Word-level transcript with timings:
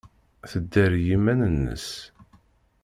Tedder 0.51 0.91
i 0.95 1.01
yiman-nnes. 1.07 1.87